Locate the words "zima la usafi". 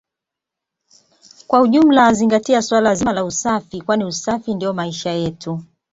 2.95-3.81